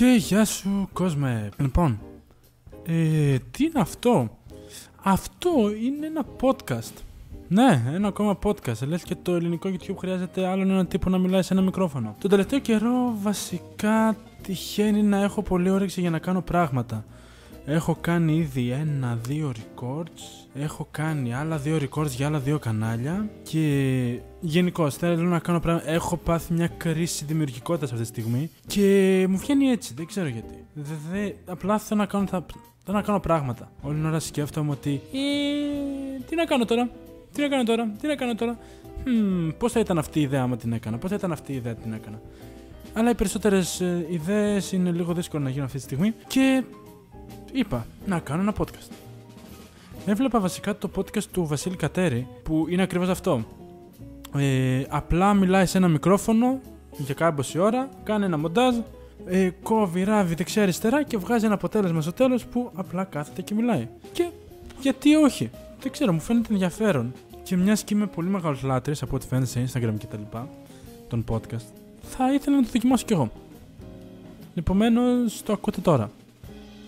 Και 0.00 0.16
γεια 0.18 0.44
σου 0.44 0.88
κόσμε. 0.92 1.48
Λοιπόν, 1.58 2.00
ε, 2.86 3.36
τι 3.50 3.64
είναι 3.64 3.80
αυτό; 3.80 4.38
Αυτό 5.02 5.50
είναι 5.82 6.06
ένα 6.06 6.24
podcast. 6.40 6.92
Ναι, 7.48 7.82
ένα 7.92 8.08
ακόμα 8.08 8.38
podcast. 8.42 8.86
Λες 8.86 9.02
και 9.02 9.16
το 9.22 9.34
ελληνικό 9.34 9.70
YouTube 9.72 9.96
χρειάζεται 9.98 10.46
άλλον 10.46 10.70
έναν 10.70 10.86
τύπο 10.86 11.10
να 11.10 11.18
μιλάει 11.18 11.42
σε 11.42 11.52
ένα 11.52 11.62
μικρόφωνο. 11.62 12.16
Τον 12.20 12.30
τελευταίο 12.30 12.58
καιρό 12.58 13.16
βασικά 13.22 14.16
τυχαίνει 14.42 15.02
να 15.02 15.22
έχω 15.22 15.42
πολύ 15.42 15.70
όρεξη 15.70 16.00
για 16.00 16.10
να 16.10 16.18
κάνω 16.18 16.42
πράγματα. 16.42 17.04
Έχω 17.72 17.96
κάνει 18.00 18.36
ήδη 18.36 18.70
ένα-δύο 18.70 19.52
records. 19.56 20.48
Έχω 20.54 20.88
κάνει 20.90 21.34
άλλα 21.34 21.56
δύο 21.56 21.76
records 21.76 22.08
για 22.08 22.26
άλλα 22.26 22.38
δύο 22.38 22.58
κανάλια. 22.58 23.30
Και 23.42 24.20
γενικώ 24.40 24.90
θέλω 24.90 25.22
να 25.22 25.38
κάνω 25.38 25.60
πράγματα. 25.60 25.90
Έχω 25.90 26.16
πάθει 26.16 26.52
μια 26.52 26.66
κρίση 26.66 27.24
δημιουργικότητας 27.24 27.92
αυτή 27.92 28.02
τη 28.02 28.08
στιγμή. 28.08 28.50
Και 28.66 29.26
μου 29.28 29.36
βγαίνει 29.36 29.66
έτσι. 29.66 29.94
Δεν 29.96 30.06
ξέρω 30.06 30.28
γιατί. 30.28 30.64
Δε, 30.72 30.94
δε, 31.12 31.32
απλά 31.46 31.78
θέλω 31.78 32.00
να 32.00 32.06
κάνω, 32.06 32.26
θα, 32.26 32.44
θέλω 32.84 32.96
να 32.96 33.02
κάνω 33.02 33.20
πράγματα. 33.20 33.72
Όλη 33.82 33.94
την 33.94 34.06
ώρα 34.06 34.20
σκέφτομαι 34.20 34.70
ότι. 34.70 35.00
Ε, 35.12 36.22
τι 36.28 36.36
να 36.36 36.44
κάνω 36.44 36.64
τώρα. 36.64 36.88
Τι 37.32 37.40
να 37.40 37.48
κάνω 37.48 37.62
τώρα. 37.62 37.92
Τι 38.00 38.06
να 38.06 38.14
κάνω 38.14 38.34
τώρα. 38.34 38.58
Hmm, 39.04 39.54
Πώς 39.58 39.72
θα 39.72 39.80
ήταν 39.80 39.98
αυτή 39.98 40.18
η 40.18 40.22
ιδέα 40.22 40.42
άμα 40.42 40.56
την 40.56 40.72
έκανα. 40.72 40.98
Πώς 40.98 41.10
θα 41.10 41.16
ήταν 41.16 41.32
αυτή 41.32 41.52
η 41.52 41.56
ιδέα 41.56 41.74
την 41.74 41.92
έκανα. 41.92 42.20
Αλλά 42.92 43.10
οι 43.10 43.14
περισσότερες 43.14 43.80
ε, 43.80 44.06
ιδέες 44.10 44.72
είναι 44.72 44.90
λίγο 44.90 45.12
δύσκολο 45.12 45.42
να 45.42 45.50
γίνουν 45.50 45.64
αυτή 45.64 45.76
τη 45.76 45.82
στιγμή. 45.84 46.14
Και 46.26 46.64
είπα 47.52 47.86
να 48.06 48.18
κάνω 48.18 48.42
ένα 48.42 48.54
podcast. 48.58 48.92
Έβλεπα 50.06 50.40
βασικά 50.40 50.76
το 50.78 50.90
podcast 50.96 51.22
του 51.22 51.46
Βασίλη 51.46 51.76
Κατέρη 51.76 52.26
που 52.42 52.66
είναι 52.68 52.82
ακριβώς 52.82 53.08
αυτό. 53.08 53.44
Ε, 54.36 54.82
απλά 54.88 55.34
μιλάει 55.34 55.66
σε 55.66 55.78
ένα 55.78 55.88
μικρόφωνο 55.88 56.60
για 56.98 57.14
κάμποση 57.14 57.58
ώρα, 57.58 57.88
κάνει 58.02 58.24
ένα 58.24 58.38
μοντάζ, 58.38 58.76
ε, 59.26 59.50
κόβει, 59.62 60.04
ράβει 60.04 60.34
δεξιά-αριστερά 60.34 61.02
και 61.02 61.16
βγάζει 61.16 61.44
ένα 61.44 61.54
αποτέλεσμα 61.54 62.00
στο 62.00 62.12
τέλος 62.12 62.44
που 62.44 62.70
απλά 62.74 63.04
κάθεται 63.04 63.42
και 63.42 63.54
μιλάει. 63.54 63.88
Και 64.12 64.28
γιατί 64.80 65.14
όχι; 65.14 65.50
Δεν 65.80 65.92
ξέρω, 65.92 66.12
μου 66.12 66.20
φαίνεται 66.20 66.52
ενδιαφέρον. 66.52 67.12
Και 67.42 67.56
μιας 67.56 67.84
και 67.84 67.94
είμαι 67.94 68.06
πολύ 68.06 68.28
μεγάλος 68.28 68.62
λάτρης 68.62 69.02
από 69.02 69.16
ό,τι 69.16 69.26
φαίνεται 69.26 69.46
σε 69.46 69.64
Instagram 69.66 69.94
και 69.98 70.06
τα 70.06 70.16
λοιπά, 70.16 70.48
τον 71.08 71.24
podcast, 71.30 71.66
θα 72.02 72.32
ήθελα 72.32 72.56
να 72.56 72.62
το 72.62 72.68
δοκιμάσω 72.72 73.04
κι 73.04 73.12
εγώ. 73.12 73.30
Επομένως, 74.54 75.42
το 75.42 75.52
ακούτε 75.52 75.80
τώρα. 75.80 76.10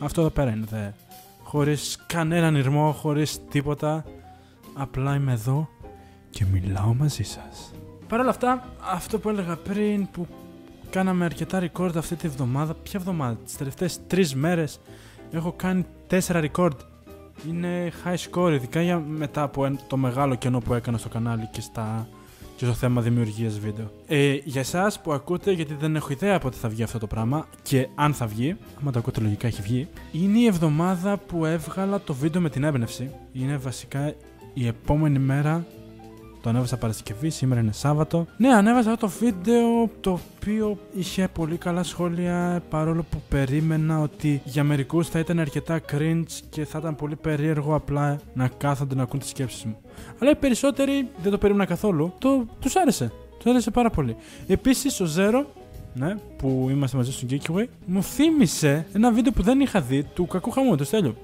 Αυτό 0.03 0.21
εδώ 0.21 0.31
πέρα 0.31 0.51
είναι. 0.51 0.67
Δε. 0.71 0.89
Χωρίς 1.43 2.05
κανέναν 2.07 2.55
ηρμό, 2.57 2.93
χωρίς 2.93 3.41
τίποτα. 3.51 4.05
Απλά 4.75 5.15
είμαι 5.15 5.33
εδώ 5.33 5.69
και 6.31 6.45
μιλάω 6.53 6.95
μαζί 6.95 7.23
σας. 7.23 7.73
Παρ' 8.09 8.21
όλα 8.21 8.31
αυτά, 8.31 8.65
αυτό 8.93 9.19
που 9.19 9.29
έλεγα 9.29 9.57
πριν 9.57 10.11
που 10.11 10.27
κάναμε 10.91 11.25
αρκετά 11.25 11.63
record 11.73 11.97
αυτή 11.97 12.17
τη 12.17 12.29
βδομάδα. 12.29 12.75
Ποια 12.75 12.99
εβδομάδα, 13.01 13.37
τις 13.45 13.57
τελευταίες 13.57 14.01
τρεις 14.07 14.35
μέρες 14.35 14.81
έχω 15.31 15.53
κάνει 15.53 15.87
τέσσερα 16.07 16.41
record. 16.53 16.77
Είναι 17.49 17.93
high 18.05 18.17
score, 18.31 18.53
ειδικά 18.53 18.83
για 18.83 18.99
μετά 18.99 19.43
από 19.43 19.65
εν- 19.65 19.79
το 19.87 19.97
μεγάλο 19.97 20.35
κενό 20.35 20.59
που 20.59 20.75
έκανα 20.75 20.99
στο 20.99 21.09
κανάλι 21.09 21.49
και 21.53 21.61
στα 21.61 22.09
και 22.63 22.69
στο 22.69 22.77
θέμα 22.77 23.01
δημιουργίας 23.03 23.59
βίντεο. 23.59 23.91
Ε, 24.07 24.39
για 24.45 24.61
εσάς 24.61 25.01
που 25.01 25.13
ακούτε, 25.13 25.53
γιατί 25.53 25.75
δεν 25.75 25.97
έχω 25.97 26.13
ιδέα 26.13 26.39
πότε 26.39 26.57
θα 26.57 26.69
βγει 26.69 26.83
αυτό 26.83 26.99
το 26.99 27.07
πράγμα 27.07 27.47
και 27.63 27.89
αν 27.95 28.15
θα 28.15 28.27
βγει, 28.27 28.57
άμα 28.81 28.91
το 28.91 28.99
ακούτε 28.99 29.21
λογικά 29.21 29.47
έχει 29.47 29.63
βγει, 29.63 29.89
είναι 30.13 30.39
η 30.39 30.47
εβδομάδα 30.47 31.19
που 31.19 31.45
έβγαλα 31.45 32.01
το 32.01 32.15
βίντεο 32.15 32.41
με 32.41 32.51
την 32.51 32.65
έμπνευση. 32.65 33.11
Είναι 33.33 33.57
βασικά 33.57 34.15
η 34.55 34.67
επόμενη 34.67 35.19
μέρα. 35.19 35.67
Το 36.43 36.49
ανέβασα 36.49 36.77
Παρασκευή, 36.77 37.31
σήμερα 37.31 37.61
είναι 37.61 37.73
Σάββατο. 37.73 38.27
Ναι, 38.37 38.49
ανέβασα 38.49 38.91
αυτό 38.91 39.07
το 39.07 39.13
βίντεο 39.21 39.91
το 40.01 40.11
οποίο 40.11 40.79
είχε 40.95 41.29
πολύ 41.33 41.57
καλά 41.57 41.83
σχόλια 41.83 42.63
παρόλο 42.71 43.05
που 43.11 43.23
περίμενα 43.29 44.01
ότι 44.01 44.41
για 44.45 44.65
μερικούς 44.65 45.09
θα 45.09 45.19
ήταν 45.19 45.39
αρκετά 45.39 45.81
cringe 45.93 46.41
και 46.51 46.65
θα 46.65 46.79
ήταν 46.79 46.97
πολύ 46.97 47.17
περίεργο 47.17 47.75
απλά 47.75 48.21
να 48.35 48.49
κάθονται 48.49 48.95
να 48.95 49.03
ακούν 49.03 49.19
τις 49.19 49.29
σκέψεις 49.29 49.65
μου. 49.65 49.77
Αλλά 50.19 50.31
οι 50.31 50.35
περισσότεροι 50.35 51.09
δεν 51.23 51.31
το 51.31 51.39
περίμενα 51.39 51.65
καθόλου. 51.65 52.13
Το, 52.19 52.47
τους 52.61 52.77
άρεσε. 52.77 53.13
Τους 53.39 53.51
άρεσε 53.51 53.71
πάρα 53.71 53.91
πολύ. 53.91 54.17
Επίσης, 54.47 55.01
ο 55.01 55.07
Zero, 55.17 55.45
ναι, 55.95 56.15
που 56.37 56.67
είμαστε 56.71 56.97
μαζί 56.97 57.13
στο 57.13 57.27
Geekway, 57.31 57.65
μου 57.87 58.03
θύμισε 58.03 58.87
ένα 58.93 59.13
βίντεο 59.13 59.33
που 59.33 59.43
δεν 59.43 59.61
είχα 59.61 59.81
δει 59.81 60.03
του 60.03 60.27
κακού 60.27 60.51
χαμού, 60.51 60.77
του 60.77 60.85
Στέλιου. 60.85 61.17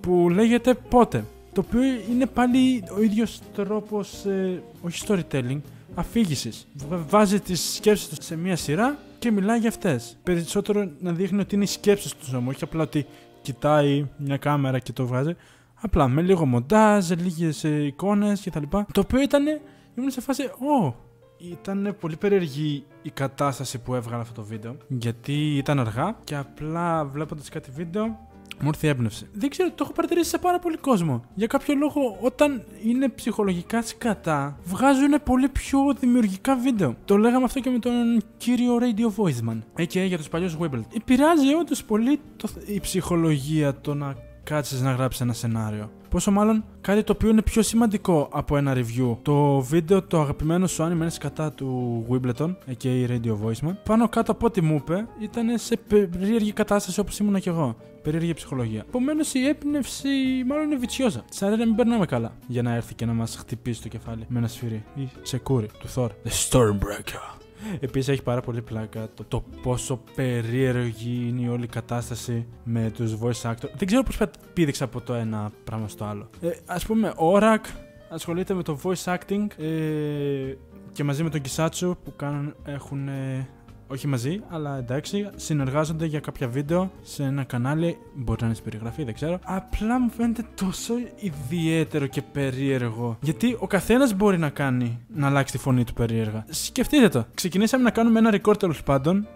Που 0.00 0.28
λέγεται 0.30 0.74
Πότε. 0.74 1.24
Το 1.52 1.64
οποίο 1.66 1.82
είναι 2.10 2.26
πάλι 2.26 2.84
ο 2.96 3.02
ίδιος 3.02 3.40
τρόπος, 3.54 4.24
ε, 4.24 4.62
όχι 4.82 5.04
storytelling, 5.06 5.60
αφήγησης. 5.94 6.66
Βάζει 7.08 7.40
τις 7.40 7.74
σκέψεις 7.74 8.08
τους 8.08 8.24
σε 8.26 8.36
μία 8.36 8.56
σειρά 8.56 8.98
και 9.18 9.30
μιλάει 9.30 9.58
για 9.58 9.68
αυτές. 9.68 10.16
Περισσότερο 10.22 10.90
να 11.00 11.12
δείχνει 11.12 11.40
ότι 11.40 11.54
είναι 11.54 11.64
οι 11.64 11.66
σκέψεις 11.66 12.14
του 12.14 12.26
όμω, 12.36 12.50
όχι 12.50 12.64
απλά 12.64 12.82
ότι 12.82 13.06
κοιτάει 13.42 14.06
μια 14.16 14.36
κάμερα 14.36 14.78
και 14.78 14.92
το 14.92 15.06
βγάζει. 15.06 15.36
Απλά 15.74 16.08
με 16.08 16.22
λίγο 16.22 16.46
μοντάζ, 16.46 17.10
λίγες 17.10 17.62
εικόνες 17.62 18.42
κτλ. 18.44 18.62
Το 18.70 19.00
οποίο 19.00 19.20
ήταν. 19.20 19.46
ήμουν 19.94 20.10
σε 20.10 20.20
φάση. 20.20 20.42
Ω! 20.44 21.08
ήταν 21.40 21.96
πολύ 22.00 22.16
περίεργη 22.16 22.84
η 23.02 23.10
κατάσταση 23.10 23.78
που 23.78 23.94
έβγαλα 23.94 24.22
αυτό 24.22 24.34
το 24.34 24.46
βίντεο. 24.46 24.76
Γιατί 24.88 25.56
ήταν 25.56 25.80
αργά 25.80 26.16
και 26.24 26.36
απλά 26.36 27.04
βλέποντας 27.04 27.48
κάτι 27.48 27.70
βίντεο 27.70 28.28
μου 28.62 28.68
ήρθε 28.68 28.86
η 28.86 28.90
έμπνευση. 28.90 29.28
Δεν 29.32 29.50
ξέρω, 29.50 29.70
το 29.70 29.84
έχω 29.84 29.92
παρατηρήσει 29.92 30.30
σε 30.30 30.38
πάρα 30.38 30.58
πολύ 30.58 30.76
κόσμο. 30.76 31.24
Για 31.34 31.46
κάποιο 31.46 31.74
λόγο, 31.74 32.18
όταν 32.20 32.64
είναι 32.84 33.08
ψυχολογικά 33.08 33.82
σκατά, 33.82 34.58
βγάζουν 34.64 35.22
πολύ 35.24 35.48
πιο 35.48 35.78
δημιουργικά 35.98 36.56
βίντεο. 36.56 36.96
Το 37.04 37.16
λέγαμε 37.16 37.44
αυτό 37.44 37.60
και 37.60 37.70
με 37.70 37.78
τον 37.78 38.22
κύριο 38.36 38.78
Radio 38.80 39.22
Voiceman. 39.22 39.82
A.k.a. 39.82 40.06
για 40.06 40.16
τους 40.16 40.28
παλιούς 40.28 40.56
Wimbledon. 40.60 40.82
Επηρεάζει 40.96 41.54
όντως 41.54 41.84
πολύ 41.84 42.20
το, 42.36 42.48
η 42.66 42.80
ψυχολογία 42.80 43.80
το 43.80 43.94
να 43.94 44.14
κάτσεις 44.44 44.80
να 44.80 44.92
γράψεις 44.92 45.20
ένα 45.20 45.32
σενάριο. 45.32 45.90
Πόσο 46.10 46.30
μάλλον 46.30 46.64
κάτι 46.80 47.02
το 47.02 47.12
οποίο 47.12 47.28
είναι 47.28 47.42
πιο 47.42 47.62
σημαντικό 47.62 48.28
από 48.32 48.56
ένα 48.56 48.74
review. 48.76 49.16
Το 49.22 49.60
βίντεο 49.60 50.02
το 50.02 50.20
αγαπημένο 50.20 50.66
σου 50.66 50.82
αν 50.82 50.92
είναι 50.92 51.08
κατά 51.20 51.52
του 51.52 52.06
Wimbledon, 52.10 52.48
a.k.a. 52.48 53.08
Radio 53.08 53.36
Voiceman, 53.44 53.74
πάνω 53.84 54.08
κάτω 54.08 54.32
από 54.32 54.46
ό,τι 54.46 54.60
μου 54.60 54.74
είπε, 54.74 55.06
ήταν 55.20 55.58
σε 55.58 55.76
περίεργη 55.76 56.52
κατάσταση 56.52 57.00
όπως 57.00 57.18
ήμουν 57.18 57.40
και 57.40 57.50
εγώ. 57.50 57.76
Περίεργη 58.02 58.34
ψυχολογία. 58.34 58.84
Επομένως 58.88 59.34
η 59.34 59.46
έμπνευση 59.46 60.08
μάλλον 60.46 60.64
είναι 60.64 60.76
βιτσιόζα. 60.76 61.24
Σαν 61.30 61.50
να 61.50 61.56
μην 61.56 61.74
περνάμε 61.74 62.06
καλά 62.06 62.32
για 62.46 62.62
να 62.62 62.74
έρθει 62.74 62.94
και 62.94 63.06
να 63.06 63.12
μας 63.12 63.36
χτυπήσει 63.36 63.82
το 63.82 63.88
κεφάλι 63.88 64.24
με 64.28 64.38
ένα 64.38 64.48
σφυρί 64.48 64.84
ή 64.94 65.08
ξεκούρι 65.22 65.68
του 65.78 65.88
Thor. 65.94 66.08
The 66.08 66.50
Stormbreaker. 66.50 67.40
Επίσης 67.80 68.08
έχει 68.08 68.22
πάρα 68.22 68.40
πολύ 68.40 68.62
πλάκα 68.62 69.08
το, 69.14 69.24
το 69.28 69.44
πόσο 69.62 70.02
περίεργη 70.14 71.26
είναι 71.28 71.40
η 71.40 71.48
όλη 71.48 71.66
κατάσταση 71.66 72.46
με 72.64 72.90
τους 72.90 73.16
voice 73.22 73.50
actors. 73.50 73.70
Δεν 73.76 73.86
ξέρω 73.86 74.02
πώς 74.02 74.18
πήδηξα 74.52 74.84
από 74.84 75.00
το 75.00 75.14
ένα 75.14 75.52
πράγμα 75.64 75.88
στο 75.88 76.04
άλλο. 76.04 76.28
Ε, 76.40 76.48
Α 76.66 76.78
πούμε, 76.86 77.12
ο 77.16 77.32
Ορακ 77.32 77.64
ασχολείται 78.10 78.54
με 78.54 78.62
το 78.62 78.78
voice 78.82 79.14
acting 79.14 79.46
ε, 79.58 80.54
και 80.92 81.04
μαζί 81.04 81.22
με 81.22 81.30
τον 81.30 81.40
Κισάτσου 81.40 81.96
που 82.04 82.16
κάνουν, 82.16 82.54
έχουν. 82.64 83.08
Ε, 83.08 83.48
όχι 83.92 84.06
μαζί, 84.06 84.40
αλλά 84.48 84.76
εντάξει, 84.78 85.28
συνεργάζονται 85.36 86.06
για 86.06 86.20
κάποια 86.20 86.48
βίντεο 86.48 86.90
σε 87.02 87.22
ένα 87.22 87.44
κανάλι. 87.44 87.98
Μπορεί 88.14 88.38
να 88.40 88.46
είναι 88.46 88.54
στην 88.54 88.70
περιγραφή, 88.70 89.04
δεν 89.04 89.14
ξέρω. 89.14 89.38
Απλά 89.44 90.00
μου 90.00 90.10
φαίνεται 90.10 90.44
τόσο 90.54 90.94
ιδιαίτερο 91.16 92.06
και 92.06 92.22
περίεργο. 92.22 93.18
Γιατί 93.20 93.56
ο 93.58 93.66
καθένας 93.66 94.14
μπορεί 94.14 94.38
να 94.38 94.48
κάνει 94.48 94.98
να 95.14 95.26
αλλάξει 95.26 95.52
τη 95.52 95.58
φωνή 95.58 95.84
του 95.84 95.92
περίεργα. 95.92 96.44
Σκεφτείτε 96.48 97.08
το. 97.08 97.26
Ξεκινήσαμε 97.34 97.82
να 97.82 97.90
κάνουμε 97.90 98.18
ένα 98.18 98.40
record 98.40 98.58
τέλος 98.58 98.82
πάντων. 98.82 99.26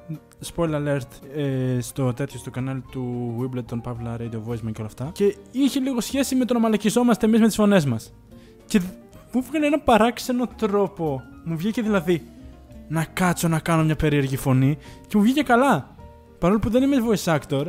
Spoiler 0.54 0.74
alert 0.74 1.36
ε, 1.36 1.80
στο 1.80 2.12
τέτοιο 2.12 2.38
στο 2.38 2.50
κανάλι 2.50 2.82
του 2.90 3.34
Wimbledon, 3.40 3.80
Pavla 3.84 4.20
Radio 4.20 4.40
Voice 4.48 4.72
και 4.72 4.78
όλα 4.78 4.86
αυτά. 4.86 5.10
Και 5.12 5.36
είχε 5.50 5.80
λίγο 5.80 6.00
σχέση 6.00 6.34
με 6.34 6.44
το 6.44 6.54
να 6.54 6.60
μαλακιζόμαστε 6.60 7.26
εμείς 7.26 7.40
με 7.40 7.46
τις 7.46 7.56
φωνές 7.56 7.84
μας. 7.84 8.14
Και 8.66 8.80
μου 9.32 9.42
βγήκε 9.42 9.66
ένα 9.66 9.78
παράξενο 9.78 10.46
τρόπο. 10.56 11.22
Μου 11.44 11.56
βγήκε 11.56 11.82
δηλαδή 11.82 12.22
να 12.88 13.04
κάτσω 13.04 13.48
να 13.48 13.58
κάνω 13.58 13.84
μια 13.84 13.96
περίεργη 13.96 14.36
φωνή 14.36 14.78
και 15.06 15.16
μου 15.16 15.22
βγήκε 15.22 15.42
καλά. 15.42 15.96
Παρόλο 16.38 16.58
που 16.58 16.70
δεν 16.70 16.82
είμαι 16.82 16.96
voice 17.08 17.38
actor, 17.38 17.66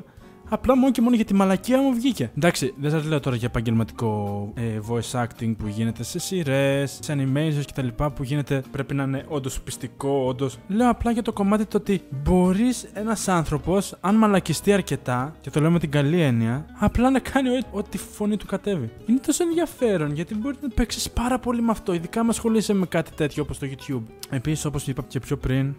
απλά 0.49 0.77
μόνο 0.77 0.91
και 0.91 1.01
μόνο 1.01 1.15
για 1.15 1.25
τη 1.25 1.33
μαλακία 1.33 1.81
μου 1.81 1.93
βγήκε. 1.93 2.31
Εντάξει, 2.37 2.73
δεν 2.77 2.91
σας 2.91 3.05
λέω 3.05 3.19
τώρα 3.19 3.35
για 3.35 3.47
επαγγελματικό 3.47 4.51
ε, 4.55 4.61
voice 4.89 5.23
acting 5.23 5.55
που 5.57 5.67
γίνεται 5.67 6.03
σε 6.03 6.19
σειρές, 6.19 6.99
σε 7.01 7.13
animations 7.17 7.63
κτλ. 7.67 7.87
που 8.15 8.23
γίνεται 8.23 8.63
πρέπει 8.71 8.93
να 8.93 9.03
είναι 9.03 9.25
όντως 9.27 9.61
πιστικό, 9.61 10.23
όντως. 10.27 10.57
Λέω 10.67 10.89
απλά 10.89 11.11
για 11.11 11.21
το 11.21 11.33
κομμάτι 11.33 11.65
το 11.65 11.77
ότι 11.77 12.01
μπορείς 12.23 12.83
ένας 12.93 13.27
άνθρωπος, 13.27 13.95
αν 14.01 14.15
μαλακιστεί 14.15 14.73
αρκετά, 14.73 15.35
και 15.41 15.49
το 15.49 15.59
λέω 15.59 15.71
με 15.71 15.79
την 15.79 15.91
καλή 15.91 16.21
έννοια, 16.21 16.65
απλά 16.79 17.09
να 17.09 17.19
κάνει 17.19 17.49
ό- 17.49 17.59
ό,τι 17.71 17.97
φωνή 17.97 18.37
του 18.37 18.45
κατέβει. 18.45 18.89
Είναι 19.05 19.19
τόσο 19.25 19.43
ενδιαφέρον 19.43 20.11
γιατί 20.13 20.35
μπορεί 20.35 20.55
να 20.61 20.69
παίξεις 20.69 21.09
πάρα 21.11 21.39
πολύ 21.39 21.61
με 21.61 21.71
αυτό, 21.71 21.93
ειδικά 21.93 22.19
αν 22.19 22.29
ασχολείσαι 22.29 22.73
με 22.73 22.85
κάτι 22.85 23.11
τέτοιο 23.11 23.43
όπως 23.43 23.59
το 23.59 23.67
YouTube. 23.69 24.03
Επίσης, 24.29 24.65
όπως 24.65 24.87
είπα 24.87 25.03
και 25.07 25.19
πιο 25.19 25.37
πριν, 25.37 25.75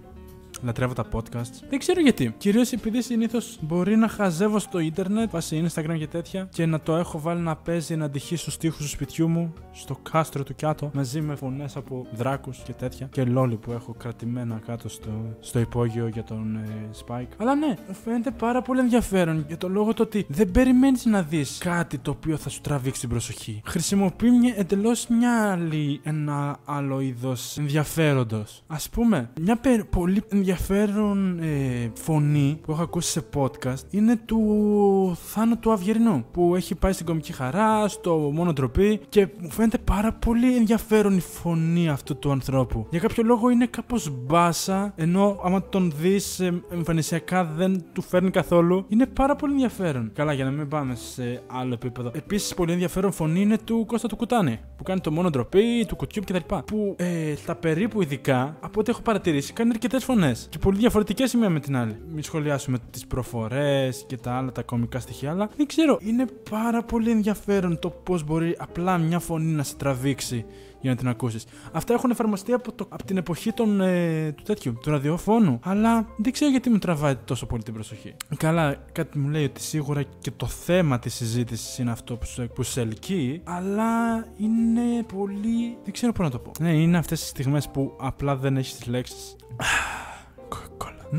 λατρεύω 0.63 0.93
τα 0.93 1.05
podcast. 1.13 1.53
Δεν 1.69 1.79
ξέρω 1.79 2.01
γιατί. 2.01 2.35
Κυρίως 2.39 2.73
επειδή 2.73 3.03
συνήθως 3.03 3.59
μπορεί 3.61 3.97
να 3.97 4.09
χαζεύω 4.09 4.59
στο 4.59 4.79
ίντερνετ, 4.79 5.31
βάσει 5.31 5.67
Instagram 5.69 5.97
και 5.99 6.07
τέτοια, 6.07 6.49
και 6.53 6.67
να 6.67 6.81
το 6.81 6.97
έχω 6.97 7.21
βάλει 7.21 7.41
να 7.41 7.57
παίζει 7.57 7.97
να 7.97 8.05
αντυχεί 8.05 8.37
στους 8.37 8.57
τοίχου 8.57 8.77
του 8.77 8.89
σπιτιού 8.89 9.29
μου, 9.29 9.53
στο 9.73 9.99
κάστρο 10.11 10.43
του 10.43 10.55
κάτω, 10.57 10.91
μαζί 10.95 11.21
με 11.21 11.35
φωνές 11.35 11.77
από 11.77 12.07
δράκους 12.13 12.59
και 12.59 12.73
τέτοια. 12.73 13.09
Και 13.11 13.25
λόλι 13.25 13.57
που 13.57 13.73
έχω 13.73 13.95
κρατημένα 13.99 14.61
κάτω 14.67 14.89
στο, 14.89 15.37
στο 15.41 15.59
υπόγειο 15.59 16.07
για 16.07 16.25
τον 16.25 16.57
ε, 16.57 16.89
Spike. 17.07 17.29
Αλλά 17.37 17.55
ναι, 17.55 17.75
μου 17.89 17.95
φαίνεται 18.05 18.31
πάρα 18.31 18.63
πολύ 18.63 18.81
ενδιαφέρον 18.81 19.45
για 19.47 19.57
το 19.57 19.69
λόγο 19.69 19.95
το 19.95 20.03
ότι 20.03 20.27
δεν 20.29 20.51
περιμένεις 20.51 21.05
να 21.05 21.23
δεις 21.23 21.59
κάτι 21.59 21.99
το 21.99 22.11
οποίο 22.11 22.37
θα 22.37 22.49
σου 22.49 22.61
τραβήξει 22.61 23.01
την 23.01 23.09
προσοχή. 23.09 23.63
Χρησιμοποιεί 23.65 24.55
εντελώς 24.57 25.07
μια 25.07 25.51
άλλη, 25.51 26.01
ένα 26.03 26.59
άλλο 26.65 27.01
είδος 27.01 27.59
ενδιαφέροντος. 27.59 28.63
Α 28.67 28.77
πούμε, 28.91 29.31
μια 29.41 29.61
πολύ 29.91 30.23
ενδιαφέρον 30.29 30.46
ε, 30.51 31.91
φωνή 31.95 32.59
που 32.63 32.73
έχω 32.73 32.83
ακούσει 32.83 33.11
σε 33.11 33.23
podcast 33.35 33.83
είναι 33.91 34.17
του 34.25 35.17
Θάνο 35.25 35.57
του 35.57 35.73
Αυγερινού 35.73 36.25
που 36.33 36.57
έχει 36.57 36.75
πάει 36.75 36.93
στην 36.93 37.07
κομική 37.07 37.33
χαρά, 37.33 37.89
στο 37.89 38.31
μόνο 38.35 38.53
ντροπή 38.53 39.01
και 39.09 39.29
μου 39.39 39.51
φαίνεται 39.51 39.79
πάρα 39.79 40.13
πολύ 40.13 40.57
ενδιαφέρον 40.57 41.17
η 41.17 41.21
φωνή 41.21 41.89
αυτού 41.89 42.19
του 42.19 42.31
ανθρώπου. 42.31 42.87
Για 42.91 43.01
κάποιο 43.01 43.23
λόγο 43.23 43.51
είναι 43.51 43.67
κάπως 43.67 44.11
μπάσα, 44.11 44.93
ενώ 44.97 45.41
άμα 45.45 45.69
τον 45.69 45.93
δεις 46.01 46.41
ε, 46.41 46.63
εμφανισιακά 46.73 47.45
δεν 47.45 47.85
του 47.93 48.03
φέρνει 48.03 48.31
καθόλου. 48.31 48.85
Είναι 48.89 49.07
πάρα 49.07 49.37
πολύ 49.37 49.53
ενδιαφέρον. 49.53 50.11
Καλά, 50.15 50.33
για 50.33 50.45
να 50.45 50.51
μην 50.51 50.69
πάμε 50.69 50.95
σε 50.95 51.43
άλλο 51.47 51.73
επίπεδο. 51.73 52.11
Επίσης, 52.15 52.55
πολύ 52.55 52.73
ενδιαφέρον 52.73 53.13
φωνή 53.13 53.41
είναι 53.41 53.59
του 53.65 53.85
Κώστα 53.87 54.09
του 54.09 54.17
Κουτάνη 54.17 54.59
που 54.77 54.83
κάνει 54.83 55.01
το 55.01 55.11
μόνο 55.11 55.31
ντροπή, 55.31 55.85
του 55.89 55.97
κουτιού 55.97 56.23
κτλ. 56.27 56.55
Που 56.65 56.95
ε, 56.99 57.35
στα 57.37 57.55
περίπου 57.55 58.03
ειδικά, 58.03 58.57
από 58.61 58.81
ό,τι 58.81 58.91
έχω 58.91 59.03
παρατηρήσει, 59.03 59.53
κάνει 59.53 59.71
αρκετές 59.71 60.05
φωνές. 60.05 60.36
Και 60.49 60.59
πολύ 60.59 60.79
διαφορετικές 60.79 61.33
η 61.33 61.37
μία 61.37 61.51
με 61.51 61.61
την 61.61 61.77
άλλη. 61.77 61.97
Μην 62.13 62.23
σχολιάσουμε 62.23 62.79
τις 62.91 63.07
προφορές 63.07 64.05
και 64.07 64.17
τα 64.17 64.33
άλλα 64.33 64.53
τα 64.53 64.63
κομικά 64.63 65.01
στοιχεία, 65.01 65.31
αλλά 65.31 65.51
δεν 65.57 65.67
ξέρω. 65.67 65.99
Είναι 66.01 66.25
πάρα 66.51 66.83
πολύ 66.83 67.11
ενδιαφέρον 67.11 67.79
το 67.79 67.91
πώς 67.91 68.25
μπορεί 68.25 68.57
απλά 68.59 68.99
μια 68.99 69.19
φωνή 69.19 69.53
να 69.53 69.63
σε 69.63 69.77
τραβήξει 69.77 70.45
για 70.81 70.91
να 70.91 70.97
την 70.97 71.09
ακούσεις. 71.09 71.45
Αυτά 71.73 71.95
έχουν 71.95 72.11
εφαρμοστεί 72.11 72.53
από, 72.53 72.73
το, 72.73 72.87
από 72.89 73.05
την 73.05 73.17
εποχή 73.17 73.53
των, 73.53 73.81
ε, 73.81 74.33
του 74.33 74.43
τέτοιου, 74.43 74.79
του 74.83 74.91
ραδιοφώνου. 74.91 75.59
Αλλά 75.63 76.07
δεν 76.17 76.33
ξέρω 76.33 76.51
γιατί 76.51 76.71
μου 76.71 76.79
τραβάει 76.79 77.17
τόσο 77.17 77.47
πολύ 77.47 77.63
την 77.63 77.75
προσοχή. 77.75 78.15
Καλά, 78.37 78.77
κάτι 78.93 79.19
μου 79.19 79.29
λέει 79.29 79.45
ότι 79.45 79.61
σίγουρα 79.61 80.03
και 80.03 80.31
το 80.37 80.47
θέμα 80.47 80.99
της 80.99 81.15
συζήτησης 81.15 81.79
είναι 81.79 81.91
αυτό 81.91 82.17
που, 82.17 82.27
που 82.55 82.63
σε 82.63 82.81
ελκύει. 82.81 83.41
Αλλά 83.45 84.25
είναι 84.37 85.03
πολύ. 85.15 85.79
Δεν 85.85 85.93
ξέρω 85.93 86.13
πώς 86.13 86.25
να 86.25 86.31
το 86.31 86.39
πω. 86.39 86.51
Ναι, 86.61 86.73
είναι 86.73 86.99
αυτές 86.99 87.21
τι 87.21 87.27
στιγμές 87.27 87.69
που 87.69 87.97
απλά 87.99 88.37
δεν 88.37 88.57
έχεις 88.57 88.77
τις 88.77 88.87
λέξεις. 88.87 89.37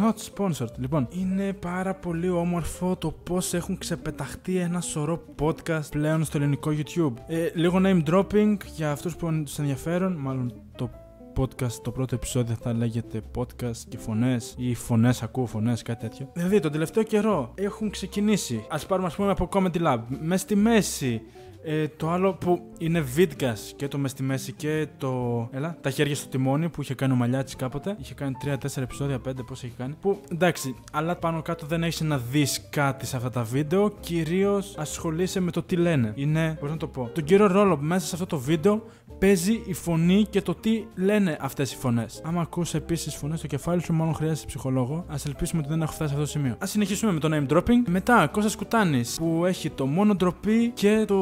Not 0.01 0.13
sponsored. 0.33 0.77
Λοιπόν, 0.77 1.07
είναι 1.11 1.53
πάρα 1.53 1.95
πολύ 1.95 2.29
όμορφο 2.29 2.95
το 2.95 3.11
πώς 3.11 3.53
έχουν 3.53 3.77
ξεπεταχτεί 3.77 4.57
ένα 4.57 4.81
σωρό 4.81 5.23
podcast 5.39 5.89
πλέον 5.89 6.23
στο 6.23 6.37
ελληνικό 6.37 6.71
YouTube. 6.71 7.13
Ε, 7.27 7.49
λίγο 7.53 7.81
name 7.83 8.03
dropping 8.09 8.57
για 8.75 8.91
αυτούς 8.91 9.15
που 9.15 9.41
τους 9.43 9.59
ενδιαφέρον, 9.59 10.13
μάλλον 10.13 10.53
το 10.75 10.89
podcast, 11.37 11.71
το 11.71 11.91
πρώτο 11.91 12.15
επεισόδιο 12.15 12.55
θα 12.61 12.73
λέγεται 12.73 13.21
podcast 13.37 13.77
και 13.89 13.97
φωνές 13.97 14.55
ή 14.57 14.75
φωνές, 14.75 15.23
ακούω 15.23 15.45
φωνές, 15.45 15.81
κάτι 15.81 16.09
τέτοιο. 16.09 16.29
Δηλαδή, 16.33 16.59
τον 16.59 16.71
τελευταίο 16.71 17.03
καιρό 17.03 17.51
έχουν 17.55 17.89
ξεκινήσει. 17.89 18.65
Α 18.69 18.79
πάρουμε, 18.87 19.07
ας 19.07 19.15
πούμε, 19.15 19.31
από 19.31 19.49
Comedy 19.53 19.81
Lab. 19.81 19.99
Μες 20.21 20.41
στη 20.41 20.55
μέση 20.55 21.21
ε, 21.69 21.87
το 21.87 22.09
άλλο 22.09 22.33
που 22.33 22.61
είναι 22.77 23.03
Vidgas 23.17 23.57
και 23.75 23.87
το 23.87 23.97
μες 23.97 24.11
στη 24.11 24.23
μέση 24.23 24.51
και 24.51 24.87
το. 24.97 25.49
Έλα, 25.51 25.77
τα 25.81 25.89
χέρια 25.89 26.15
στο 26.15 26.27
τιμόνι 26.27 26.69
που 26.69 26.81
είχε 26.81 26.93
κάνει 26.93 27.13
ο 27.13 27.15
Μαλιάτης 27.15 27.55
κάποτε. 27.55 27.95
Είχε 27.99 28.13
κάνει 28.13 28.35
3-4 28.45 28.55
επεισόδια, 28.75 29.19
5 29.27 29.31
πώς 29.47 29.63
έχει 29.63 29.73
κάνει. 29.77 29.95
Που 30.01 30.21
εντάξει, 30.31 30.75
αλλά 30.91 31.15
πάνω 31.15 31.41
κάτω 31.41 31.65
δεν 31.65 31.83
έχεις 31.83 32.01
να 32.01 32.17
δεις 32.17 32.67
κάτι 32.69 33.05
σε 33.05 33.15
αυτά 33.15 33.29
τα 33.29 33.43
βίντεο. 33.43 33.91
Κυρίως 33.99 34.75
ασχολείσαι 34.77 35.39
με 35.39 35.51
το 35.51 35.63
τι 35.63 35.75
λένε. 35.75 36.11
Είναι, 36.15 36.57
πώς 36.59 36.69
να 36.69 36.77
το 36.77 36.87
πω, 36.87 37.09
τον 37.13 37.23
κύριο 37.23 37.47
ρόλο 37.47 37.77
μέσα 37.77 38.07
σε 38.07 38.13
αυτό 38.13 38.25
το 38.25 38.39
βίντεο 38.39 38.83
παίζει 39.19 39.61
η 39.65 39.73
φωνή 39.73 40.25
και 40.29 40.41
το 40.41 40.55
τι 40.55 40.83
λένε 40.95 41.37
αυτές 41.41 41.73
οι 41.73 41.75
φωνές. 41.75 42.21
Άμα 42.23 42.41
ακούσει 42.41 42.77
επίσης 42.77 43.15
φωνές 43.15 43.39
στο 43.39 43.47
κεφάλι 43.47 43.83
σου, 43.83 43.93
μάλλον 43.93 44.13
χρειάζεσαι 44.13 44.45
ψυχολόγο. 44.45 45.05
Α 45.07 45.15
ελπίσουμε 45.25 45.61
ότι 45.61 45.69
δεν 45.69 45.81
έχω 45.81 45.91
φτάσει 45.91 46.13
σε 46.13 46.19
αυτό 46.19 46.25
το 46.25 46.39
σημείο. 46.39 46.55
Α 46.63 46.65
συνεχίσουμε 46.65 47.11
με 47.11 47.19
το 47.19 47.29
name 47.31 47.53
dropping. 47.53 47.83
Μετά, 47.87 48.27
Κώστας 48.27 48.55
Κουτάνης 48.55 49.15
που 49.17 49.45
έχει 49.45 49.69
το 49.69 49.85
μόνο 49.85 50.15
ντροπή 50.15 50.71
και 50.73 51.05
το. 51.07 51.15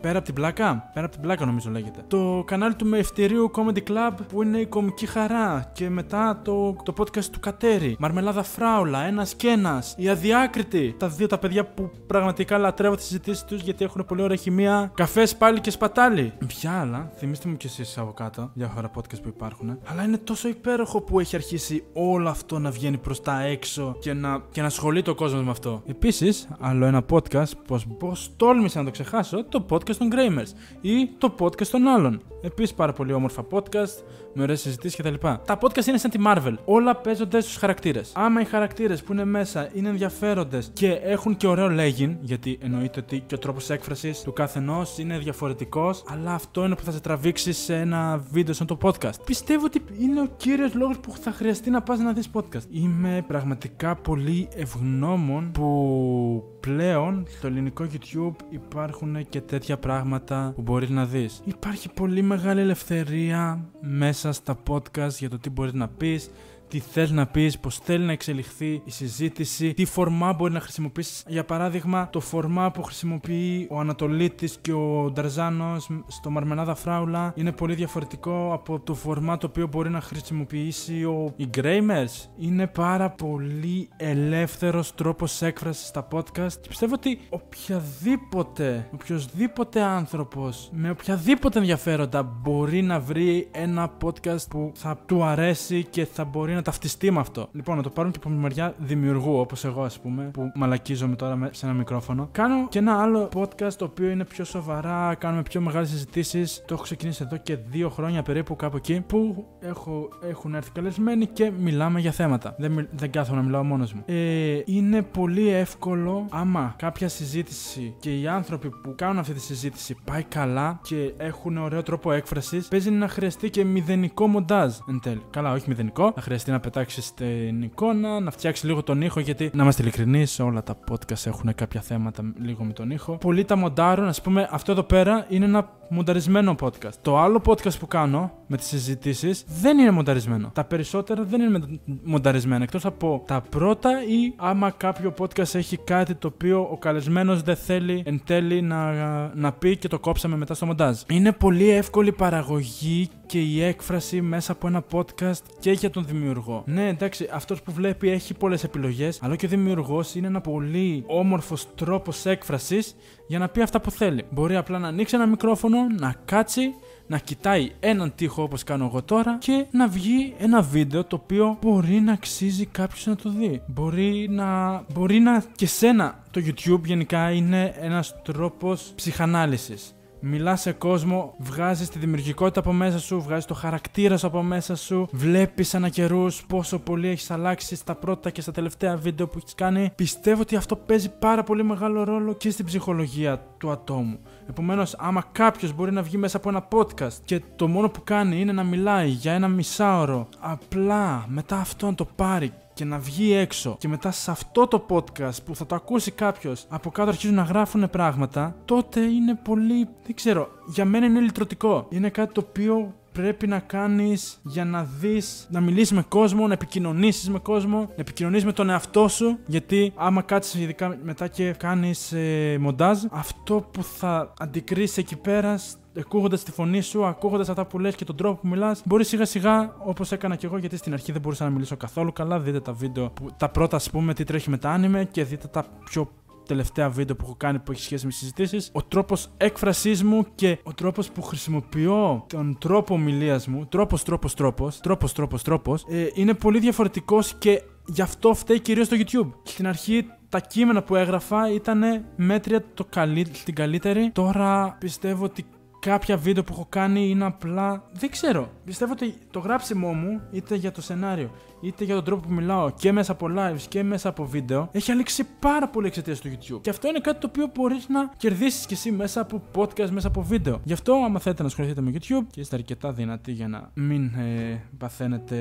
Πέρα 0.00 0.16
από 0.16 0.26
την 0.26 0.34
πλάκα. 0.34 0.90
Πέρα 0.94 1.06
από 1.06 1.14
την 1.14 1.24
πλάκα 1.24 1.44
νομίζω 1.44 1.70
λέγεται. 1.70 2.00
Το 2.08 2.42
κανάλι 2.46 2.74
του 2.74 2.86
Μευτηρίου 2.86 3.50
Comedy 3.54 3.90
Club 3.90 4.14
που 4.28 4.42
είναι 4.42 4.58
η 4.58 4.66
κομική 4.66 5.06
χαρά. 5.06 5.70
Και 5.72 5.88
μετά 5.88 6.40
το, 6.44 6.76
το 6.82 6.94
podcast 6.98 7.24
του 7.24 7.40
Κατέρι. 7.40 7.96
Μαρμελάδα 7.98 8.42
Φράουλα, 8.42 9.02
ένας 9.02 9.34
και 9.34 9.48
ένας. 9.48 9.94
Η 9.98 10.08
αδιάκριτη. 10.08 10.94
Τα 10.98 11.08
δύο 11.08 11.26
τα 11.26 11.38
παιδιά 11.38 11.64
που 11.64 11.90
πραγματικά 12.06 12.58
λατρεύω 12.58 12.94
τις 12.94 13.04
συζητήσεις 13.04 13.44
τους 13.44 13.60
γιατί 13.60 13.84
έχουν 13.84 14.04
πολύ 14.04 14.22
ωραία 14.22 14.36
χημεία. 14.36 14.92
Καφές 14.94 15.36
πάλι 15.36 15.60
και 15.60 15.70
σπατάλι. 15.70 16.32
Ποια 16.46 16.80
άλλα 16.80 17.12
θυμίστε 17.16 17.48
μου 17.48 17.56
κι 17.56 17.66
εσείς 17.66 17.98
από 17.98 18.12
κάτω, 18.12 18.50
διάφορα 18.54 18.90
podcast 18.96 19.22
που 19.22 19.28
υπάρχουν. 19.28 19.78
Αλλά 19.84 20.02
είναι 20.02 20.18
τόσο 20.18 20.48
υπέροχο 20.48 21.00
που 21.00 21.20
έχει 21.20 21.36
αρχίσει 21.36 21.84
όλο 21.92 22.28
αυτό 22.28 22.58
να 22.58 22.70
βγαίνει 22.70 22.98
προς 22.98 23.20
τα 23.20 23.42
έξω 23.42 23.96
και 24.00 24.12
να, 24.12 24.42
και 24.50 24.60
να 24.60 24.66
ασχολείται 24.66 25.10
ο 25.10 25.14
κόσμος 25.14 25.42
με 25.44 25.50
αυτό. 25.50 25.82
Επίσης, 25.86 26.48
άλλο 26.60 26.86
ένα 26.86 27.02
podcast, 27.10 27.52
πώ 27.98 28.12
τόλμησα 28.36 28.78
να 28.78 28.84
το 28.84 28.90
ξεχάσω, 28.90 29.31
часот, 29.32 29.50
то 29.50 29.60
подкастот 29.60 30.08
Греймерс 30.08 30.54
и 30.82 31.06
то 31.06 31.30
подкастот 31.30 31.80
Налон. 31.80 32.22
Επίσης, 32.44 32.74
πάρα 32.74 32.92
πολύ 32.92 33.12
όμορφα 33.12 33.44
podcast, 33.50 34.02
με 34.34 34.42
ωραίες 34.42 34.60
συζητήσεις 34.60 34.98
κτλ. 34.98 35.14
Τα 35.20 35.58
podcast 35.60 35.86
είναι 35.86 35.98
σαν 35.98 36.10
τη 36.10 36.18
Marvel. 36.26 36.54
Όλα 36.64 36.96
παίζονται 36.96 37.40
στους 37.40 37.56
χαρακτήρες. 37.56 38.12
Άμα 38.14 38.40
οι 38.40 38.44
χαρακτήρες 38.44 39.02
που 39.02 39.12
είναι 39.12 39.24
μέσα 39.24 39.70
είναι 39.74 39.88
ενδιαφέροντες 39.88 40.70
και 40.72 40.90
έχουν 40.90 41.36
και 41.36 41.46
ωραίο 41.46 41.68
λέγειν, 41.68 42.16
γιατί 42.20 42.58
εννοείται 42.62 43.00
ότι 43.00 43.20
και 43.26 43.34
ο 43.34 43.38
τρόπος 43.38 43.70
έκφρασης 43.70 44.22
του 44.22 44.32
καθενός 44.32 44.98
είναι 44.98 45.18
διαφορετικός, 45.18 46.04
αλλά 46.08 46.34
αυτό 46.34 46.64
είναι 46.64 46.74
που 46.74 46.82
θα 46.82 46.90
σε 46.90 47.00
τραβήξει 47.00 47.52
σε 47.52 47.74
ένα 47.74 48.24
βίντεο 48.30 48.54
σαν 48.54 48.66
το 48.66 48.78
podcast. 48.82 49.24
Πιστεύω 49.24 49.64
ότι 49.64 49.84
είναι 49.98 50.20
ο 50.20 50.26
κύριος 50.36 50.74
λόγος 50.74 50.98
που 50.98 51.12
θα 51.20 51.30
χρειαστεί 51.30 51.70
να 51.70 51.82
πας 51.82 51.98
να 51.98 52.12
δεις 52.12 52.28
podcast. 52.32 52.64
Είμαι 52.70 53.24
πραγματικά 53.26 53.96
πολύ 53.96 54.48
ευγνώμων 54.56 55.50
που 55.52 56.44
πλέον 56.60 57.24
στο 57.38 57.46
ελληνικό 57.46 57.86
YouTube 57.92 58.34
υπάρχουν 58.50 59.28
και 59.28 59.40
τέτοια 59.40 59.78
πράγματα 59.78 60.52
που 60.54 60.62
μπορείς 60.62 60.90
να 60.90 61.04
δεις. 61.04 61.40
Υπάρχει 61.44 61.88
πολύ 61.92 62.22
μεγάλη 62.36 62.60
ελευθερία 62.60 63.64
μέσα 63.80 64.32
στα 64.32 64.58
podcast 64.68 65.10
για 65.18 65.30
το 65.30 65.38
τι 65.38 65.50
μπορείς 65.50 65.72
να 65.72 65.88
πεις, 65.88 66.30
τι 66.72 66.78
θε 66.78 67.12
να 67.12 67.26
πεις, 67.26 67.58
πώς 67.58 67.78
θέλει 67.78 68.04
να 68.04 68.12
εξελιχθεί 68.12 68.82
η 68.84 68.90
συζήτηση, 68.90 69.74
τι 69.74 69.84
φορμά 69.84 70.32
μπορεί 70.32 70.52
να 70.52 70.60
χρησιμοποιήσεις. 70.60 71.24
Για 71.26 71.44
παράδειγμα, 71.44 72.08
το 72.10 72.20
φορμά 72.20 72.70
που 72.70 72.82
χρησιμοποιεί 72.82 73.66
ο 73.70 73.78
Ανατολίτης 73.78 74.58
και 74.60 74.72
ο 74.72 75.10
Νταρζάνος 75.12 75.88
στο 76.06 76.30
Μαρμενάδα 76.30 76.74
Φράουλα 76.74 77.32
είναι 77.36 77.52
πολύ 77.52 77.74
διαφορετικό 77.74 78.50
από 78.52 78.80
το 78.80 78.94
φορμά 78.94 79.36
το 79.36 79.46
οποίο 79.46 79.66
μπορεί 79.66 79.90
να 79.90 80.00
χρησιμοποιήσει 80.00 81.04
ο... 81.04 81.32
οι 81.36 81.46
Γκρέιμερς. 81.46 82.30
Είναι 82.38 82.66
πάρα 82.66 83.10
πολύ 83.10 83.88
ελεύθερος 83.96 84.94
τρόπος 84.94 85.42
έκφρασης 85.42 85.86
στα 85.86 86.08
podcast 86.12 86.52
και 86.60 86.68
πιστεύω 86.68 86.94
ότι 86.94 87.18
οποιαδήποτε, 87.28 88.88
οποιοδήποτε 88.92 89.82
άνθρωπος 89.82 90.70
με 90.72 90.90
οποιαδήποτε 90.90 91.58
ενδιαφέροντα 91.58 92.22
μπορεί 92.22 92.82
να 92.82 93.00
βρει 93.00 93.48
ένα 93.50 93.96
podcast 94.04 94.48
που 94.50 94.72
θα 94.74 94.98
του 95.06 95.24
αρέσει 95.24 95.84
και 95.84 96.04
θα 96.04 96.24
μπορεί 96.24 96.54
να 96.54 96.61
να 96.62 96.70
ταυτιστεί 96.70 97.10
με 97.10 97.20
αυτό. 97.20 97.48
Λοιπόν, 97.52 97.76
να 97.76 97.82
το 97.82 97.90
πάρουν 97.90 98.10
και 98.10 98.18
από 98.24 98.28
μεριά 98.28 98.74
δημιουργού, 98.78 99.38
όπως 99.38 99.64
εγώ 99.64 99.82
ας 99.82 100.00
πούμε, 100.00 100.30
που 100.32 100.52
μαλακίζομαι 100.54 101.16
τώρα 101.16 101.48
σε 101.52 101.66
ένα 101.66 101.74
μικρόφωνο. 101.74 102.28
Κάνω 102.32 102.68
και 102.68 102.78
ένα 102.78 103.02
άλλο 103.02 103.28
podcast 103.34 103.72
το 103.72 103.84
οποίο 103.84 104.10
είναι 104.10 104.24
πιο 104.24 104.44
σοβαρά, 104.44 105.14
κάνουμε 105.14 105.42
πιο 105.42 105.60
μεγάλες 105.60 105.88
συζητήσεις. 105.88 106.62
Το 106.66 106.74
έχω 106.74 106.82
ξεκινήσει 106.82 107.22
εδώ 107.26 107.36
και 107.36 107.56
δύο 107.56 107.88
χρόνια 107.88 108.22
περίπου 108.22 108.56
κάπου 108.56 108.76
εκεί, 108.76 109.00
που 109.06 109.46
έχω, 109.60 110.08
έχουν 110.28 110.54
έρθει 110.54 110.70
καλεσμένοι 110.70 111.26
και 111.26 111.50
μιλάμε 111.58 112.00
για 112.00 112.10
θέματα. 112.10 112.54
Δεν, 112.58 112.88
δεν 112.90 113.10
κάθομαι 113.10 113.36
να 113.36 113.42
μιλάω 113.42 113.64
μόνος 113.64 113.92
μου. 113.92 114.02
Ε, 114.06 114.62
είναι 114.64 115.02
πολύ 115.02 115.48
εύκολο 115.48 116.26
άμα 116.30 116.74
κάποια 116.78 117.08
συζήτηση 117.08 117.94
και 118.00 118.20
οι 118.20 118.26
άνθρωποι 118.26 118.68
που 118.68 118.94
κάνουν 118.96 119.18
αυτή 119.18 119.32
τη 119.32 119.40
συζήτηση 119.40 119.96
πάει 120.04 120.22
καλά 120.22 120.80
και 120.82 121.12
έχουν 121.16 121.56
ωραίο 121.56 121.82
τρόπο 121.82 122.12
έκφρασης, 122.12 122.68
παίζει 122.68 122.90
να 122.90 123.08
χρειαστεί 123.08 123.50
και 123.50 123.64
μηδενικό 123.64 124.26
μοντάζ 124.26 124.76
εν 124.88 125.00
τέλει. 125.02 125.22
Καλά, 125.30 125.52
όχι 125.52 125.68
μηδενικό, 125.68 126.12
να 126.16 126.22
χρειαστεί 126.22 126.50
να 126.52 126.60
πετάξει 126.60 127.14
την 127.14 127.62
εικόνα, 127.62 128.20
να 128.20 128.30
φτιάξει 128.30 128.66
λίγο 128.66 128.82
τον 128.82 129.02
ήχο. 129.02 129.20
Γιατί 129.20 129.50
να 129.54 129.62
είμαστε 129.62 129.82
ειλικρινείς, 129.82 130.40
όλα 130.40 130.62
τα 130.62 130.78
podcast 130.90 131.26
έχουν 131.26 131.54
κάποια 131.54 131.80
θέματα 131.80 132.32
λίγο 132.42 132.64
με 132.64 132.72
τον 132.72 132.90
ήχο. 132.90 133.16
Πολλοί 133.16 133.44
τα 133.44 133.56
μοντάρουν, 133.56 134.06
ας 134.06 134.22
πούμε, 134.22 134.48
αυτό 134.50 134.72
εδώ 134.72 134.82
πέρα 134.82 135.26
είναι 135.28 135.44
ένα 135.44 135.70
μονταρισμένο 135.92 136.54
podcast. 136.60 136.94
Το 137.02 137.18
άλλο 137.18 137.42
podcast 137.46 137.78
που 137.78 137.86
κάνω 137.86 138.32
με 138.46 138.56
τις 138.56 138.66
συζητήσεις 138.66 139.44
δεν 139.62 139.78
είναι 139.78 139.90
μονταρισμένο. 139.90 140.50
Τα 140.54 140.64
περισσότερα 140.64 141.22
δεν 141.24 141.40
είναι 141.40 141.80
μονταρισμένα. 142.02 142.62
Εκτός 142.62 142.84
από 142.84 143.22
τα 143.26 143.42
πρώτα 143.48 143.90
ή 143.90 144.32
άμα 144.36 144.70
κάποιο 144.70 145.14
podcast 145.18 145.54
έχει 145.54 145.76
κάτι 145.76 146.14
το 146.14 146.28
οποίο 146.34 146.68
ο 146.70 146.78
καλεσμένος 146.78 147.42
δεν 147.42 147.56
θέλει 147.56 148.02
εν 148.06 148.22
τέλει 148.24 148.62
να, 148.62 148.92
να 149.34 149.52
πει 149.52 149.76
και 149.76 149.88
το 149.88 149.98
κόψαμε 149.98 150.36
μετά 150.36 150.54
στο 150.54 150.66
μοντάζ. 150.66 151.00
Είναι 151.08 151.32
πολύ 151.32 151.70
εύκολη 151.70 152.12
παραγωγή 152.12 153.08
και 153.26 153.40
η 153.40 153.62
έκφραση 153.62 154.20
μέσα 154.20 154.52
από 154.52 154.66
ένα 154.66 154.84
podcast 154.92 155.42
και 155.58 155.70
για 155.72 155.90
τον 155.90 156.04
δημιουργό. 156.06 156.62
Ναι, 156.66 156.88
εντάξει, 156.88 157.28
αυτός 157.32 157.62
που 157.62 157.72
βλέπει 157.72 158.10
έχει 158.10 158.34
πολλές 158.34 158.64
επιλογές, 158.64 159.18
αλλά 159.22 159.36
και 159.36 159.46
ο 159.46 159.48
δημιουργός 159.48 160.14
είναι 160.14 160.26
ένα 160.26 160.40
πολύ 160.40 161.04
όμορφος 161.06 161.66
τρόπος 161.74 162.26
έκφρασης 162.26 162.94
για 163.26 163.38
να 163.38 163.48
πει 163.48 163.62
αυτά 163.62 163.80
που 163.80 163.90
θέλει. 163.90 164.24
Μπορεί 164.30 164.56
απλά 164.56 164.78
να 164.78 164.88
ανοίξει 164.88 165.14
ένα 165.14 165.26
μικρόφωνο, 165.26 165.81
να 165.98 166.14
κάτσει, 166.24 166.74
να 167.06 167.18
κοιτάει 167.18 167.70
έναν 167.80 168.12
τοίχο 168.14 168.42
όπως 168.42 168.64
κάνω 168.64 168.84
εγώ 168.84 169.02
τώρα 169.02 169.38
και 169.40 169.66
να 169.70 169.88
βγει 169.88 170.34
ένα 170.38 170.62
βίντεο 170.62 171.04
το 171.04 171.20
οποίο 171.22 171.58
μπορεί 171.60 172.00
να 172.00 172.12
αξίζει 172.12 172.66
κάποιος 172.66 173.06
να 173.06 173.16
το 173.16 173.30
δει. 173.30 173.62
Μπορεί 173.66 174.28
να, 174.30 174.82
μπορεί 174.92 175.18
να 175.18 175.44
και 175.56 175.66
σένα 175.66 176.22
το 176.30 176.40
YouTube 176.44 176.82
γενικά 176.84 177.30
είναι 177.30 177.74
ένας 177.80 178.22
τρόπος 178.22 178.92
ψυχανάλυσης. 178.94 179.94
Μιλάς 180.24 180.60
σε 180.60 180.72
κόσμο, 180.72 181.34
βγάζεις 181.38 181.88
τη 181.88 181.98
δημιουργικότητα 181.98 182.60
από 182.60 182.72
μέσα 182.72 182.98
σου, 182.98 183.20
βγάζεις 183.20 183.44
το 183.44 183.54
χαρακτήρας 183.54 184.20
σου 184.20 184.26
από 184.26 184.42
μέσα 184.42 184.74
σου, 184.74 185.08
βλέπεις 185.12 185.74
ανά 185.74 185.88
καιρούς 185.88 186.44
πόσο 186.46 186.78
πολύ 186.78 187.08
έχεις 187.08 187.30
αλλάξει 187.30 187.76
στα 187.76 187.94
πρώτα 187.94 188.30
και 188.30 188.40
στα 188.40 188.52
τελευταία 188.52 188.96
βίντεο 188.96 189.26
που 189.26 189.38
έχεις 189.38 189.54
κάνει. 189.54 189.92
Πιστεύω 189.94 190.40
ότι 190.40 190.56
αυτό 190.56 190.76
παίζει 190.76 191.18
πάρα 191.18 191.42
πολύ 191.42 191.62
μεγάλο 191.64 192.04
ρόλο 192.04 192.34
και 192.34 192.50
στην 192.50 192.64
ψυχολογία 192.64 193.44
του 193.58 193.70
ατόμου. 193.70 194.18
Επομένως, 194.48 194.94
άμα 194.98 195.24
κάποιος 195.32 195.72
μπορεί 195.74 195.92
να 195.92 196.02
βγει 196.02 196.16
μέσα 196.16 196.36
από 196.36 196.48
ένα 196.48 196.68
podcast 196.72 197.14
και 197.24 197.42
το 197.56 197.68
μόνο 197.68 197.88
που 197.88 198.00
κάνει 198.04 198.40
είναι 198.40 198.52
να 198.52 198.62
μιλάει 198.62 199.08
για 199.08 199.32
ένα 199.32 199.48
μισάωρο, 199.48 200.28
απλά 200.40 201.24
μετά 201.28 201.56
αυτό 201.56 201.86
να 201.86 201.94
το 201.94 202.04
πάρει 202.04 202.52
και 202.74 202.84
να 202.84 202.98
βγει 202.98 203.32
έξω 203.32 203.76
και 203.78 203.88
μετά 203.88 204.10
σε 204.10 204.30
αυτό 204.30 204.66
το 204.66 204.86
podcast 204.88 205.44
που 205.44 205.56
θα 205.56 205.66
το 205.66 205.74
ακούσει 205.74 206.10
κάποιος 206.10 206.66
από 206.68 206.90
κάτω 206.90 207.08
αρχίζουν 207.08 207.34
να 207.34 207.42
γράφουν 207.42 207.90
πράγματα, 207.90 208.56
τότε 208.64 209.00
είναι 209.00 209.34
πολύ. 209.34 209.88
Δεν 210.04 210.14
ξέρω, 210.14 210.48
για 210.66 210.84
μένα 210.84 211.06
είναι 211.06 211.20
λυτρωτικό. 211.20 211.86
Είναι 211.90 212.10
κάτι 212.10 212.32
το 212.32 212.46
οποίο 212.48 212.94
πρέπει 213.12 213.46
να 213.46 213.58
κάνεις 213.58 214.40
για 214.42 214.64
να 214.64 214.84
δεις, 215.00 215.46
να 215.50 215.60
μιλήσεις 215.60 215.92
με 215.92 216.04
κόσμο, 216.08 216.46
να 216.46 216.52
επικοινωνήσεις 216.52 217.30
με 217.30 217.38
κόσμο, 217.38 217.78
να 217.78 217.94
επικοινωνήσεις 217.96 218.44
με 218.44 218.52
τον 218.52 218.70
εαυτό 218.70 219.08
σου. 219.08 219.38
Γιατί 219.46 219.92
άμα 219.96 220.22
κάτσεις 220.22 220.60
ειδικά 220.60 220.98
μετά 221.02 221.28
και 221.28 221.50
κάνεις 221.50 222.12
ε, 222.12 222.56
μοντάζ, 222.60 222.98
αυτό 223.10 223.68
που 223.70 223.82
θα 223.82 224.32
αντικρίσεις 224.38 224.96
εκεί 224.96 225.16
πέρα 225.16 225.58
ακούγοντας 225.98 226.42
τη 226.42 226.50
φωνή 226.50 226.80
σου, 226.80 227.04
ακούγοντας 227.04 227.48
αυτά 227.48 227.66
που 227.66 227.78
λες 227.78 227.94
και 227.94 228.04
τον 228.04 228.16
τρόπο 228.16 228.40
που 228.40 228.48
μιλάς, 228.48 228.82
μπορεί 228.84 229.04
σιγά 229.04 229.24
σιγά, 229.24 229.74
όπως 229.84 230.12
έκανα 230.12 230.36
και 230.36 230.46
εγώ, 230.46 230.58
γιατί 230.58 230.76
στην 230.76 230.92
αρχή 230.92 231.12
δεν 231.12 231.20
μπορούσα 231.20 231.44
να 231.44 231.50
μιλήσω 231.50 231.76
καθόλου 231.76 232.12
καλά. 232.12 232.40
Δείτε 232.40 232.60
τα 232.60 232.72
βίντεο, 232.72 233.10
που, 233.10 233.30
τα 233.36 233.48
πρώτα, 233.48 233.76
ας 233.76 233.90
πούμε, 233.90 234.14
τι 234.14 234.24
τρέχει 234.24 234.50
με 234.50 234.58
τα 234.58 234.70
άνιμε 234.70 235.04
και 235.04 235.24
δείτε 235.24 235.46
τα 235.46 235.64
πιο 235.84 236.10
τελευταία 236.46 236.88
βίντεο 236.90 237.16
που 237.16 237.24
έχω 237.24 237.34
κάνει 237.36 237.58
που 237.58 237.72
έχει 237.72 237.82
σχέση 237.82 238.06
με 238.06 238.12
συζητήσεις. 238.12 238.70
Ο 238.72 238.82
τρόπος 238.82 239.30
έκφρασής 239.36 240.02
μου 240.02 240.26
και 240.34 240.58
ο 240.62 240.74
τρόπος 240.74 241.10
που 241.10 241.22
χρησιμοποιώ 241.22 242.24
τον 242.28 242.56
τρόπο 242.60 242.94
ομιλίας 242.94 243.46
μου, 243.46 243.66
τρόπος, 243.66 244.02
τρόπος, 244.02 244.34
τρόπος, 244.34 244.80
τρόπος, 244.80 245.12
τρόπος, 245.12 245.42
τρόπος, 245.42 245.84
ε, 245.88 246.06
είναι 246.14 246.34
πολύ 246.34 246.58
διαφορετικός 246.58 247.34
και 247.34 247.62
γι' 247.86 248.02
αυτό 248.02 248.34
φταίει 248.34 248.60
κυρίως 248.60 248.88
το 248.88 248.96
YouTube. 248.98 249.32
Στην 249.42 249.66
αρχή 249.66 250.06
τα 250.28 250.40
κείμενα 250.40 250.82
που 250.82 250.96
έγραφα 250.96 251.52
ήταν 251.52 252.04
μέτρια 252.16 252.64
το 252.74 252.84
καλύ, 252.90 253.24
την 253.44 253.54
καλύτερη. 253.54 254.10
Τώρα 254.12 254.76
πιστεύω 254.80 255.24
ότι 255.24 255.46
κάποια 255.86 256.16
βίντεο 256.16 256.44
που 256.44 256.52
έχω 256.52 256.66
κάνει 256.68 257.08
είναι 257.08 257.24
απλά. 257.24 257.84
Δεν 257.92 258.10
ξέρω. 258.10 258.50
Πιστεύω 258.64 258.92
ότι 258.92 259.14
το 259.30 259.38
γράψιμό 259.38 259.92
μου, 259.92 260.20
είτε 260.30 260.54
για 260.54 260.72
το 260.72 260.82
σενάριο, 260.82 261.30
είτε 261.60 261.84
για 261.84 261.94
τον 261.94 262.04
τρόπο 262.04 262.26
που 262.28 262.34
μιλάω 262.34 262.70
και 262.70 262.92
μέσα 262.92 263.12
από 263.12 263.26
lives 263.36 263.60
και 263.68 263.82
μέσα 263.82 264.08
από 264.08 264.24
βίντεο, 264.24 264.68
έχει 264.72 264.90
αλλάξει 264.92 265.24
πάρα 265.40 265.68
πολύ 265.68 265.86
εξαιτίας 265.86 266.20
του 266.20 266.28
YouTube. 266.28 266.60
Και 266.60 266.70
αυτό 266.70 266.88
είναι 266.88 266.98
κάτι 266.98 267.20
το 267.20 267.26
οποίο 267.30 267.50
μπορείς 267.54 267.88
να 267.88 268.10
κερδίσεις 268.16 268.66
κι 268.66 268.72
εσύ 268.74 268.90
μέσα 268.90 269.20
από 269.20 269.42
podcast, 269.54 269.90
μέσα 269.90 270.08
από 270.08 270.22
βίντεο. 270.22 270.60
Γι' 270.64 270.72
αυτό, 270.72 270.92
άμα 271.04 271.18
θέλετε 271.18 271.42
να 271.42 271.48
ασχοληθείτε 271.48 271.80
με 271.80 271.90
YouTube 271.94 272.26
και 272.30 272.40
είστε 272.40 272.56
αρκετά 272.56 272.92
δυνατοί 272.92 273.32
για 273.32 273.48
να 273.48 273.70
μην 273.74 274.04
ε, 274.04 274.60
παθαίνετε 274.78 275.36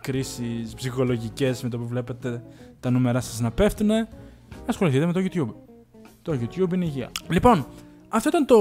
κρίσεις 0.00 0.74
ψυχολογικές 0.74 1.62
με 1.62 1.68
το 1.68 1.78
που 1.78 1.86
βλέπετε 1.86 2.42
τα 2.80 2.90
νούμερα 2.90 3.20
σας 3.20 3.40
να 3.40 3.50
πέφτουν, 3.50 3.90
ασχοληθείτε 4.66 5.06
με 5.06 5.12
το 5.12 5.20
YouTube. 5.20 5.54
Το 6.22 6.32
YouTube 6.40 6.72
είναι 6.72 6.84
υγεία. 6.84 7.10
Λοιπόν, 7.28 7.66
αυτό 8.14 8.28
ήταν 8.28 8.46
το 8.46 8.56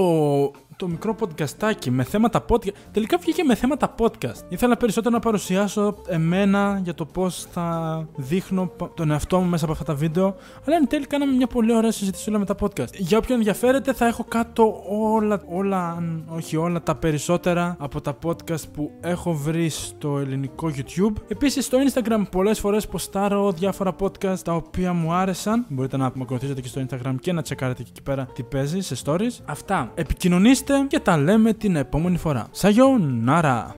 το 0.81 0.87
μικρό 0.87 1.15
podcastάκι 1.19 1.89
με 1.89 2.03
θέματα 2.03 2.45
podcast. 2.49 2.73
Τελικά 2.91 3.17
βγήκε 3.17 3.43
με 3.43 3.55
θέματα 3.55 3.95
podcast. 3.97 4.41
Ήθελα 4.49 4.77
περισσότερο 4.77 5.15
να 5.15 5.21
παρουσιάσω 5.21 5.95
εμένα 6.07 6.79
για 6.83 6.93
το 6.93 7.05
πώς 7.05 7.47
θα 7.51 8.07
δείχνω 8.15 8.71
τον 8.93 9.11
εαυτό 9.11 9.39
μου 9.39 9.49
μέσα 9.49 9.63
από 9.63 9.73
αυτά 9.73 9.85
τα 9.85 9.93
βίντεο. 9.93 10.35
Αλλά 10.65 10.75
εν 10.75 10.87
τέλει 10.87 11.07
κάναμε 11.07 11.31
μια 11.31 11.47
πολύ 11.47 11.75
ωραία 11.75 11.91
συζήτηση 11.91 12.29
όλα 12.29 12.39
με 12.39 12.45
τα 12.45 12.55
podcast. 12.59 12.93
Για 12.93 13.17
όποιον 13.17 13.37
ενδιαφέρεται, 13.37 13.93
θα 13.93 14.07
έχω 14.07 14.23
κάτω 14.23 14.83
όλα, 14.89 15.41
όλα, 15.49 16.03
όχι 16.29 16.57
όλα, 16.57 16.81
τα 16.81 16.95
περισσότερα 16.95 17.75
από 17.79 18.01
τα 18.01 18.17
podcast 18.23 18.69
που 18.73 18.91
έχω 19.01 19.33
βρει 19.33 19.69
στο 19.69 20.17
ελληνικό 20.17 20.71
YouTube. 20.75 21.13
Επίσης 21.27 21.65
στο 21.65 21.77
Instagram 21.87 22.21
πολλές 22.31 22.59
φορές 22.59 22.87
ποστάρω 22.87 23.51
διάφορα 23.51 23.95
podcast 23.99 24.39
τα 24.43 24.53
οποία 24.53 24.93
μου 24.93 25.13
άρεσαν. 25.13 25.65
Μπορείτε 25.69 25.97
να 25.97 26.11
με 26.13 26.21
ακολουθήσετε 26.21 26.61
και 26.61 26.67
στο 26.67 26.85
Instagram 26.89 27.15
και 27.19 27.31
να 27.31 27.41
τσεκάρετε 27.41 27.83
και 27.83 27.89
εκεί 27.91 28.01
πέρα 28.01 28.25
τι 28.33 28.43
παίζει 28.43 28.79
σε 28.79 28.95
stories. 29.05 29.39
Αυτά. 29.45 29.91
Επικοινωνήστε 29.95 30.70
και 30.87 30.99
τα 30.99 31.17
λέμε 31.17 31.53
την 31.53 31.75
επόμενη 31.75 32.17
φορά. 32.17 32.47
Σαγιονάρα! 32.51 33.67